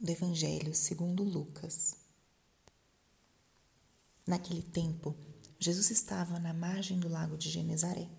[0.00, 1.96] do Evangelho segundo Lucas.
[4.26, 5.16] Naquele tempo,
[5.58, 8.10] Jesus estava na margem do lago de Genezaré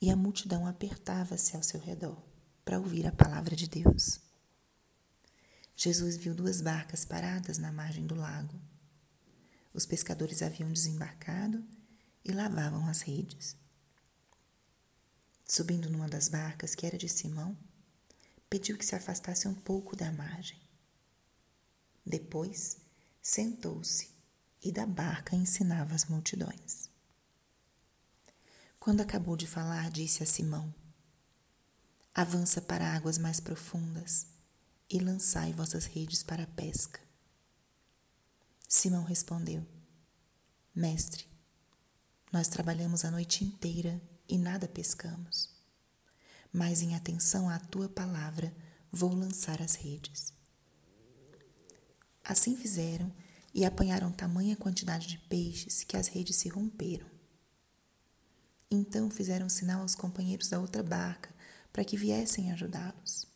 [0.00, 2.20] e a multidão apertava-se ao seu redor
[2.64, 4.20] para ouvir a palavra de Deus.
[5.74, 8.60] Jesus viu duas barcas paradas na margem do lago.
[9.72, 11.64] Os pescadores haviam desembarcado
[12.24, 13.56] e lavavam as redes.
[15.46, 17.56] Subindo numa das barcas, que era de Simão,
[18.50, 20.67] pediu que se afastasse um pouco da margem.
[22.08, 22.78] Depois,
[23.20, 24.08] sentou-se
[24.64, 26.88] e da barca ensinava as multidões.
[28.80, 30.74] Quando acabou de falar, disse a Simão:
[32.14, 34.26] Avança para águas mais profundas
[34.88, 36.98] e lançai vossas redes para a pesca.
[38.66, 39.66] Simão respondeu:
[40.74, 41.26] Mestre,
[42.32, 45.50] nós trabalhamos a noite inteira e nada pescamos.
[46.50, 48.56] Mas em atenção à tua palavra,
[48.90, 50.37] vou lançar as redes.
[52.28, 53.10] Assim fizeram
[53.54, 57.06] e apanharam tamanha quantidade de peixes que as redes se romperam.
[58.70, 61.34] Então fizeram sinal aos companheiros da outra barca
[61.72, 63.26] para que viessem ajudá-los.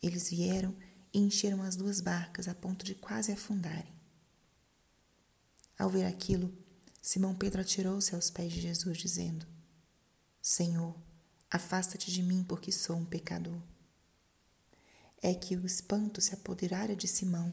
[0.00, 0.76] Eles vieram
[1.12, 3.92] e encheram as duas barcas a ponto de quase afundarem.
[5.76, 6.56] Ao ver aquilo,
[7.00, 9.44] Simão Pedro atirou-se aos pés de Jesus, dizendo:
[10.40, 10.96] Senhor,
[11.50, 13.60] afasta-te de mim, porque sou um pecador.
[15.20, 17.52] É que o espanto se apoderara de Simão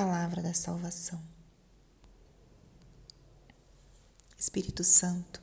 [0.00, 1.20] Palavra da salvação.
[4.38, 5.42] Espírito Santo,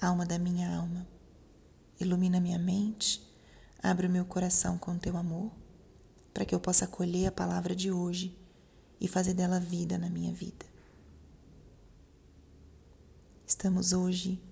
[0.00, 1.06] alma da minha alma,
[2.00, 3.22] ilumina minha mente,
[3.82, 5.52] abre o meu coração com teu amor,
[6.32, 8.34] para que eu possa acolher a palavra de hoje
[8.98, 10.64] e fazer dela vida na minha vida.
[13.46, 14.42] Estamos hoje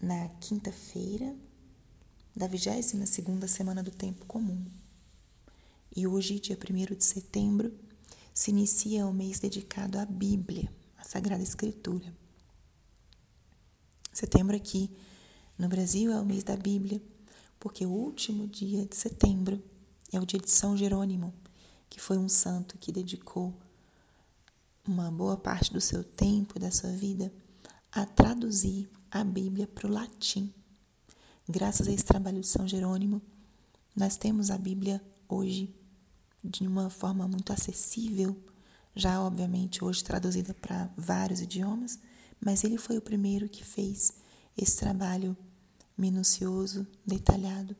[0.00, 1.36] na quinta-feira
[2.34, 4.83] da 22 segunda semana do tempo comum.
[5.96, 7.72] E hoje, dia 1 de setembro,
[8.32, 10.68] se inicia o mês dedicado à Bíblia,
[10.98, 12.12] à Sagrada Escritura.
[14.12, 14.90] Setembro aqui
[15.56, 17.00] no Brasil é o mês da Bíblia,
[17.60, 19.62] porque o último dia de setembro
[20.12, 21.32] é o dia de São Jerônimo,
[21.88, 23.54] que foi um santo que dedicou
[24.84, 27.32] uma boa parte do seu tempo, da sua vida,
[27.92, 30.52] a traduzir a Bíblia para o latim.
[31.48, 33.22] Graças a esse trabalho de São Jerônimo,
[33.94, 35.83] nós temos a Bíblia hoje
[36.44, 38.36] de uma forma muito acessível,
[38.94, 41.98] já obviamente hoje traduzida para vários idiomas,
[42.38, 44.12] mas ele foi o primeiro que fez
[44.56, 45.36] esse trabalho
[45.96, 47.74] minucioso, detalhado,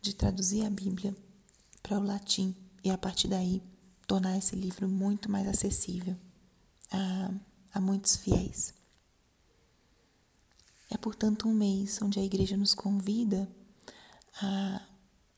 [0.00, 1.14] de traduzir a Bíblia
[1.82, 3.62] para o latim e a partir daí
[4.06, 6.16] tornar esse livro muito mais acessível
[6.90, 7.30] a,
[7.74, 8.72] a muitos fiéis.
[10.90, 13.46] É, portanto, um mês onde a igreja nos convida
[14.40, 14.80] a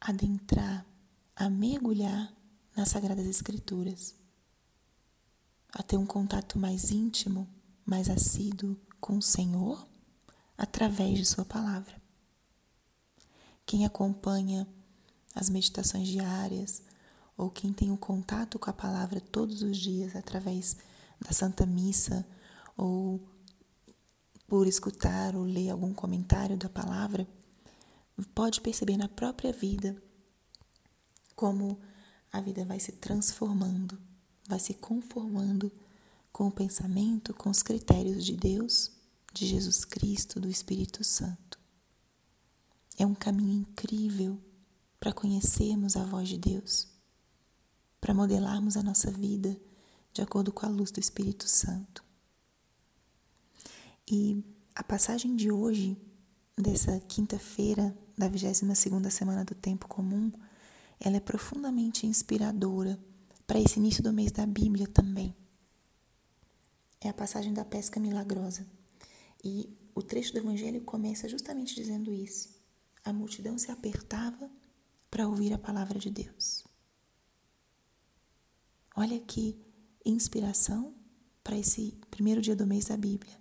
[0.01, 0.87] adentrar,
[1.35, 2.33] a mergulhar
[2.81, 4.15] nas Sagradas Escrituras,
[5.71, 7.47] a ter um contato mais íntimo,
[7.85, 9.87] mais assíduo com o Senhor
[10.57, 12.01] através de Sua palavra.
[13.67, 14.67] Quem acompanha
[15.35, 16.83] as meditações diárias
[17.37, 20.75] ou quem tem o um contato com a palavra todos os dias através
[21.21, 22.27] da Santa Missa
[22.79, 23.21] ou
[24.49, 27.29] por escutar ou ler algum comentário da palavra,
[28.35, 30.03] pode perceber na própria vida
[31.37, 31.79] como
[32.33, 33.99] a vida vai se transformando,
[34.47, 35.71] vai se conformando
[36.33, 38.93] com o pensamento, com os critérios de Deus,
[39.33, 41.59] de Jesus Cristo, do Espírito Santo.
[42.99, 44.39] É um caminho incrível
[44.99, 46.87] para conhecermos a voz de Deus,
[48.01, 49.59] para modelarmos a nossa vida
[50.13, 52.05] de acordo com a luz do Espírito Santo.
[54.11, 54.45] E
[54.75, 55.97] a passagem de hoje,
[56.57, 60.31] dessa quinta-feira da 22 segunda semana do tempo comum,
[61.01, 63.03] ela é profundamente inspiradora
[63.47, 65.35] para esse início do mês da Bíblia também.
[67.01, 68.67] É a passagem da pesca milagrosa.
[69.43, 72.55] E o trecho do Evangelho começa justamente dizendo isso.
[73.03, 74.51] A multidão se apertava
[75.11, 76.65] para ouvir a palavra de Deus.
[78.95, 79.59] Olha que
[80.05, 80.95] inspiração
[81.43, 83.41] para esse primeiro dia do mês da Bíblia.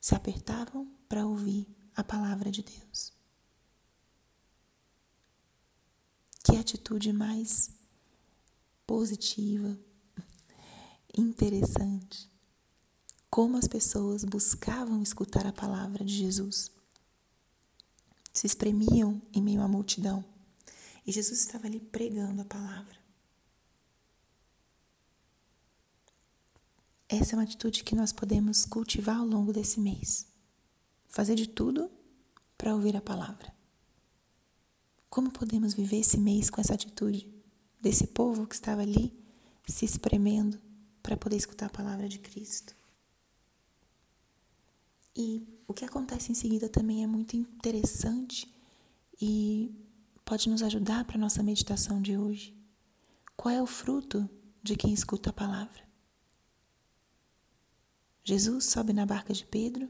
[0.00, 3.19] Se apertavam para ouvir a palavra de Deus.
[6.42, 7.70] Que atitude mais
[8.86, 9.78] positiva,
[11.16, 12.28] interessante.
[13.28, 16.70] Como as pessoas buscavam escutar a palavra de Jesus.
[18.32, 20.24] Se espremiam em meio à multidão.
[21.06, 22.98] E Jesus estava ali pregando a palavra.
[27.08, 30.26] Essa é uma atitude que nós podemos cultivar ao longo desse mês.
[31.08, 31.90] Fazer de tudo
[32.56, 33.59] para ouvir a palavra.
[35.10, 37.28] Como podemos viver esse mês com essa atitude
[37.80, 39.12] desse povo que estava ali
[39.66, 40.60] se espremendo
[41.02, 42.76] para poder escutar a palavra de Cristo?
[45.16, 48.48] E o que acontece em seguida também é muito interessante
[49.20, 49.74] e
[50.24, 52.56] pode nos ajudar para a nossa meditação de hoje.
[53.36, 54.30] Qual é o fruto
[54.62, 55.82] de quem escuta a palavra?
[58.22, 59.88] Jesus sobe na barca de Pedro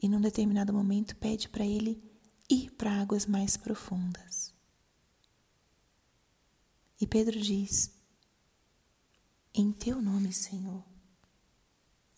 [0.00, 2.13] e, num determinado momento, pede para ele
[2.48, 4.52] ir para águas mais profundas.
[7.00, 7.90] E Pedro diz:
[9.52, 10.84] Em teu nome, Senhor,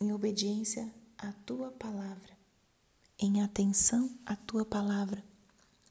[0.00, 2.36] em obediência à tua palavra,
[3.18, 5.24] em atenção à tua palavra,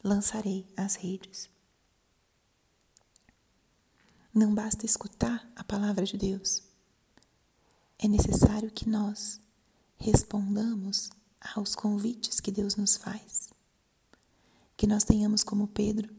[0.03, 1.49] lançarei as redes.
[4.33, 6.61] Não basta escutar a palavra de Deus
[7.97, 9.39] é necessário que nós
[9.97, 11.09] respondamos
[11.55, 13.44] aos convites que Deus nos faz.
[14.75, 16.13] Que nós tenhamos como Pedro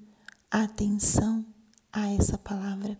[0.51, 1.45] atenção
[1.93, 2.99] a essa palavra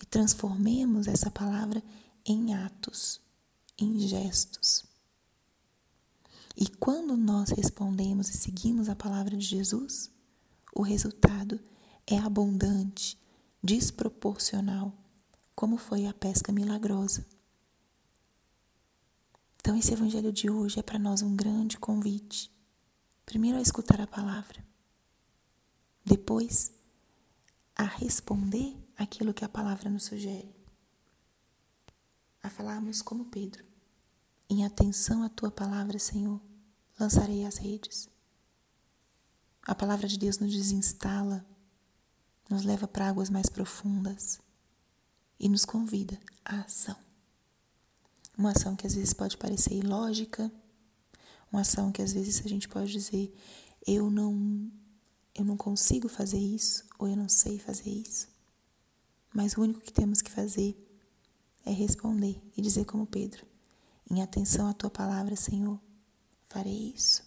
[0.00, 1.82] e transformemos essa palavra
[2.24, 3.20] em atos,
[3.78, 4.84] em gestos.
[6.56, 10.10] E quando nós respondemos e seguimos a palavra de Jesus,
[10.74, 11.60] o resultado
[12.06, 13.18] é abundante,
[13.62, 14.92] desproporcional
[15.54, 17.26] como foi a pesca milagrosa.
[19.56, 22.53] Então, esse evangelho de hoje é para nós um grande convite.
[23.24, 24.64] Primeiro, a escutar a palavra,
[26.04, 26.72] depois,
[27.74, 30.54] a responder aquilo que a palavra nos sugere,
[32.42, 33.64] a falarmos como Pedro,
[34.48, 36.40] em atenção à tua palavra, Senhor,
[37.00, 38.08] lançarei as redes.
[39.62, 41.44] A palavra de Deus nos desinstala,
[42.50, 44.38] nos leva para águas mais profundas
[45.40, 46.96] e nos convida à ação.
[48.36, 50.52] Uma ação que às vezes pode parecer ilógica,
[51.54, 53.32] uma ação que às vezes a gente pode dizer
[53.86, 54.70] eu não
[55.34, 58.28] eu não consigo fazer isso ou eu não sei fazer isso.
[59.32, 60.76] Mas o único que temos que fazer
[61.64, 63.44] é responder e dizer como Pedro:
[64.10, 65.80] em atenção à tua palavra, Senhor,
[66.42, 67.22] farei isso.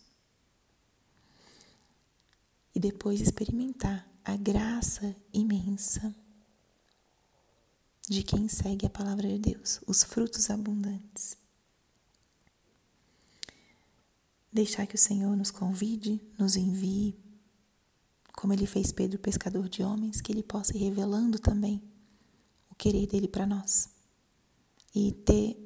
[2.76, 6.14] E depois experimentar a graça imensa
[8.10, 11.38] de quem segue a palavra de Deus, os frutos abundantes.
[14.52, 17.18] Deixar que o Senhor nos convide, nos envie,
[18.34, 21.82] como ele fez Pedro, pescador de homens, que ele possa ir revelando também
[22.70, 23.90] o querer dele para nós.
[24.94, 25.58] E ter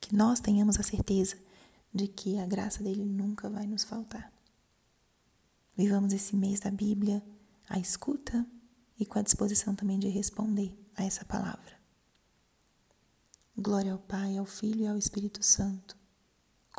[0.00, 1.36] que nós tenhamos a certeza
[1.92, 4.32] de que a graça dele nunca vai nos faltar.
[5.76, 7.22] Vivamos esse mês da Bíblia
[7.68, 8.46] à escuta
[8.98, 11.80] e com a disposição também de responder a essa palavra.
[13.56, 15.96] Glória ao Pai, ao Filho e ao Espírito Santo,